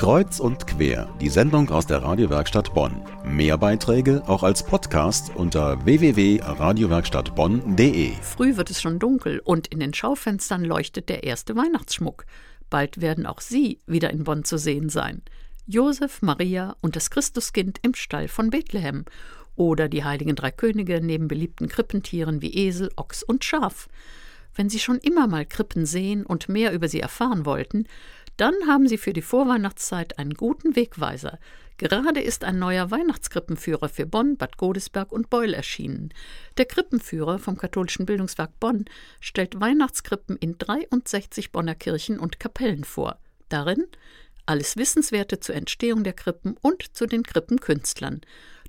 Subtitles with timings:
[0.00, 3.02] Kreuz und quer, die Sendung aus der Radiowerkstatt Bonn.
[3.22, 8.12] Mehr Beiträge auch als Podcast unter www.radiowerkstattbonn.de.
[8.22, 12.24] Früh wird es schon dunkel und in den Schaufenstern leuchtet der erste Weihnachtsschmuck.
[12.70, 15.20] Bald werden auch Sie wieder in Bonn zu sehen sein.
[15.66, 19.04] Josef, Maria und das Christuskind im Stall von Bethlehem
[19.54, 23.86] oder die heiligen drei Könige neben beliebten Krippentieren wie Esel, Ochs und Schaf.
[24.54, 27.86] Wenn Sie schon immer mal Krippen sehen und mehr über sie erfahren wollten,
[28.40, 31.38] dann haben Sie für die Vorweihnachtszeit einen guten Wegweiser.
[31.76, 36.14] Gerade ist ein neuer Weihnachtskrippenführer für Bonn, Bad Godesberg und Beul erschienen.
[36.56, 38.86] Der Krippenführer vom Katholischen Bildungswerk Bonn
[39.20, 43.18] stellt Weihnachtskrippen in 63 Bonner Kirchen und Kapellen vor.
[43.50, 43.86] Darin
[44.46, 48.22] alles Wissenswerte zur Entstehung der Krippen und zu den Krippenkünstlern.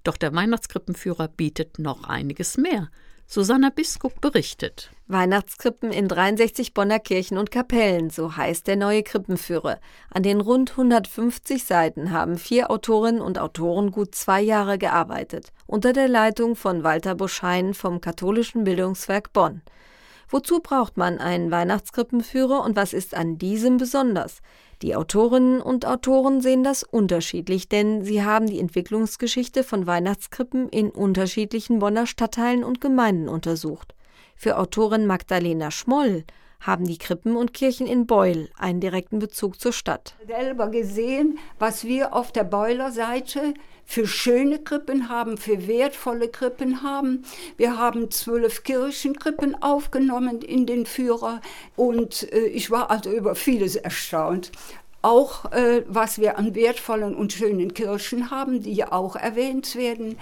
[0.03, 2.89] Doch der Weihnachtskrippenführer bietet noch einiges mehr.
[3.25, 4.91] Susanna Biskup berichtet.
[5.11, 9.79] Weihnachtskrippen in 63 Bonner Kirchen und Kapellen, so heißt der neue Krippenführer.
[10.09, 15.93] An den rund 150 Seiten haben vier Autorinnen und Autoren gut zwei Jahre gearbeitet, unter
[15.93, 19.61] der Leitung von Walter Buschein vom Katholischen Bildungswerk Bonn.
[20.29, 24.41] Wozu braucht man einen Weihnachtskrippenführer und was ist an diesem besonders?
[24.81, 30.89] Die Autorinnen und Autoren sehen das unterschiedlich, denn sie haben die Entwicklungsgeschichte von Weihnachtskrippen in
[30.89, 33.93] unterschiedlichen Bonner Stadtteilen und Gemeinden untersucht.
[34.43, 36.23] Für Autorin Magdalena Schmoll
[36.61, 40.15] haben die Krippen und Kirchen in Beul einen direkten Bezug zur Stadt.
[40.25, 43.53] Selber gesehen, was wir auf der Beuler Seite
[43.85, 47.23] für schöne Krippen haben, für wertvolle Krippen haben.
[47.57, 51.39] Wir haben zwölf Kirchenkrippen aufgenommen in den Führer
[51.75, 54.51] und äh, ich war also über vieles erstaunt.
[55.03, 60.17] Auch äh, was wir an wertvollen und schönen Kirchen haben, die ja auch erwähnt werden,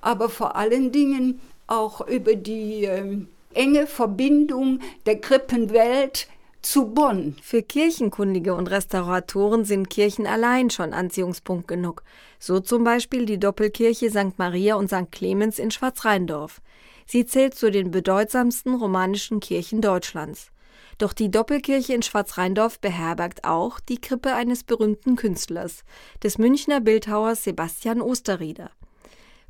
[0.00, 6.28] aber vor allen Dingen auch über die äh, enge Verbindung der Krippenwelt
[6.62, 7.36] zu Bonn.
[7.42, 12.02] Für Kirchenkundige und Restauratoren sind Kirchen allein schon Anziehungspunkt genug.
[12.38, 14.38] So zum Beispiel die Doppelkirche St.
[14.38, 15.10] Maria und St.
[15.10, 16.60] Clemens in Schwarzrheindorf.
[17.06, 20.50] Sie zählt zu den bedeutsamsten romanischen Kirchen Deutschlands.
[20.98, 25.82] Doch die Doppelkirche in Schwarzrheindorf beherbergt auch die Krippe eines berühmten Künstlers,
[26.22, 28.70] des Münchner Bildhauers Sebastian Osterrieder.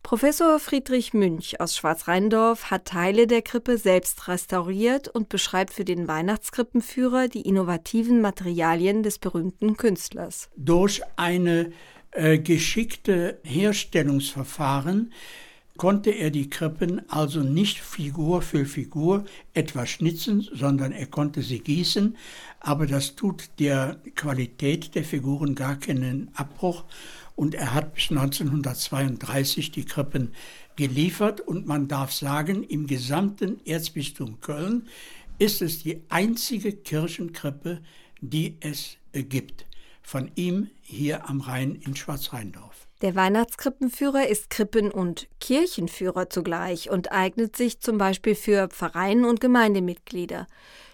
[0.03, 6.09] Professor Friedrich Münch aus Schwarzrheindorf hat Teile der Krippe selbst restauriert und beschreibt für den
[6.09, 10.49] Weihnachtskrippenführer die innovativen Materialien des berühmten Künstlers.
[10.57, 11.71] Durch eine
[12.13, 15.13] äh, geschickte Herstellungsverfahren
[15.77, 19.25] konnte er die Krippen also nicht Figur für Figur
[19.55, 22.17] etwa schnitzen, sondern er konnte sie gießen,
[22.59, 26.85] aber das tut der Qualität der Figuren gar keinen Abbruch
[27.41, 30.35] und er hat bis 1932 die Krippen
[30.77, 34.89] geliefert und man darf sagen, im gesamten Erzbistum Köln
[35.39, 37.81] ist es die einzige Kirchenkrippe,
[38.21, 39.65] die es gibt.
[40.03, 42.87] Von ihm hier am Rhein in Schwarzrheindorf.
[43.01, 49.41] Der Weihnachtskrippenführer ist Krippen- und Kirchenführer zugleich und eignet sich zum Beispiel für Pfarreien und
[49.41, 50.47] Gemeindemitglieder.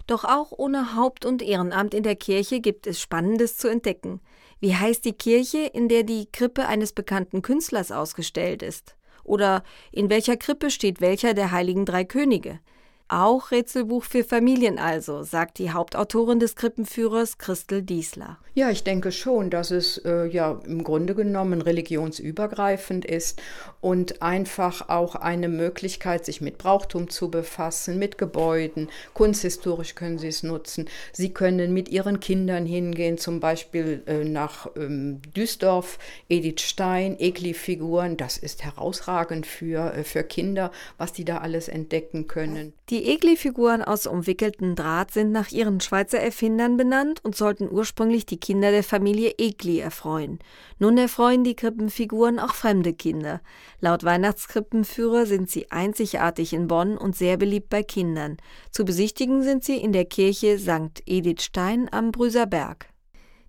[0.06, 4.20] Doch auch ohne Haupt- und Ehrenamt in der Kirche gibt es Spannendes zu entdecken.
[4.60, 8.96] Wie heißt die Kirche, in der die Krippe eines bekannten Künstlers ausgestellt ist?
[9.24, 9.62] Oder
[9.92, 12.60] in welcher Krippe steht welcher der heiligen drei Könige?
[13.08, 18.38] Auch Rätselbuch für Familien also, sagt die Hauptautorin des Krippenführers Christel Diesler.
[18.54, 23.42] Ja, ich denke schon, dass es äh, ja im Grunde genommen religionsübergreifend ist
[23.82, 28.88] und einfach auch eine Möglichkeit, sich mit Brauchtum zu befassen, mit Gebäuden.
[29.12, 30.88] Kunsthistorisch können Sie es nutzen.
[31.12, 35.98] Sie können mit Ihren Kindern hingehen, zum Beispiel äh, nach ähm, Duisdorf,
[36.30, 38.16] Edith Stein, Egli-Figuren.
[38.16, 42.72] Das ist herausragend für, äh, für Kinder, was die da alles entdecken können.
[42.88, 48.40] Die Egli-Figuren aus umwickeltem Draht sind nach ihren Schweizer Erfindern benannt und sollten ursprünglich die
[48.40, 50.38] Kinder der Familie Egli erfreuen.
[50.78, 53.40] Nun erfreuen die Krippenfiguren auch fremde Kinder.
[53.80, 58.36] Laut Weihnachtskrippenführer sind sie einzigartig in Bonn und sehr beliebt bei Kindern.
[58.70, 61.02] Zu besichtigen sind sie in der Kirche St.
[61.06, 62.88] Edith Stein am Brüserberg.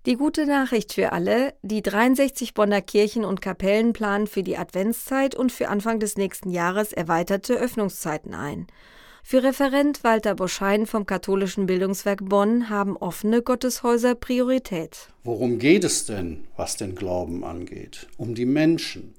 [0.06, 5.34] Die gute Nachricht für alle, die 63 Bonner Kirchen und Kapellen planen für die Adventszeit
[5.34, 8.68] und für Anfang des nächsten Jahres erweiterte Öffnungszeiten ein.
[9.30, 15.10] Für Referent Walter Boschein vom Katholischen Bildungswerk Bonn haben offene Gotteshäuser Priorität.
[15.22, 18.06] Worum geht es denn, was den Glauben angeht?
[18.16, 19.12] Um die Menschen.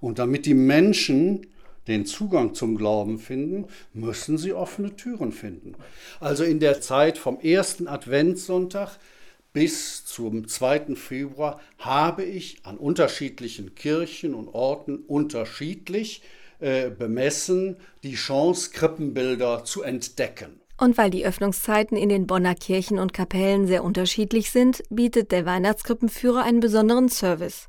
[0.00, 1.46] Und damit die Menschen
[1.86, 5.76] den Zugang zum Glauben finden, müssen sie offene Türen finden.
[6.18, 8.98] Also in der Zeit vom ersten Adventssonntag
[9.52, 10.96] bis zum 2.
[10.96, 16.20] Februar habe ich an unterschiedlichen Kirchen und Orten unterschiedlich
[16.62, 20.60] äh, bemessen, die Chance, Krippenbilder zu entdecken.
[20.78, 25.46] Und weil die Öffnungszeiten in den Bonner Kirchen und Kapellen sehr unterschiedlich sind, bietet der
[25.46, 27.68] Weihnachtskrippenführer einen besonderen Service.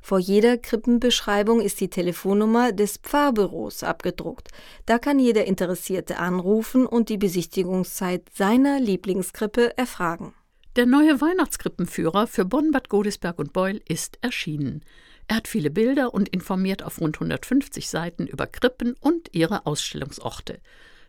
[0.00, 4.48] Vor jeder Krippenbeschreibung ist die Telefonnummer des Pfarrbüros abgedruckt.
[4.84, 10.34] Da kann jeder Interessierte anrufen und die Besichtigungszeit seiner Lieblingskrippe erfragen.
[10.76, 14.82] Der neue Weihnachtskrippenführer für Bonn, Bad Godesberg und Beul ist erschienen.
[15.26, 20.60] Er hat viele Bilder und informiert auf rund 150 Seiten über Krippen und ihre Ausstellungsorte.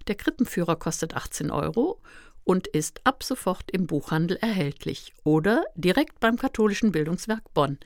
[0.08, 2.00] Der Krippenführer kostet 18 Euro
[2.44, 7.80] und ist ab sofort im Buchhandel erhältlich oder direkt beim katholischen Bildungswerk Bonn.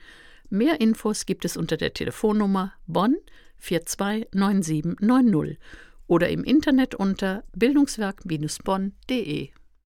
[0.49, 3.15] Mehr Infos gibt es unter der Telefonnummer Bonn
[3.57, 5.57] 429790
[6.07, 9.49] oder im Internet unter bildungswerk-bonn.de.